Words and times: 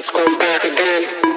let's 0.00 0.10
go 0.12 0.38
back 0.38 0.64
again. 0.64 1.29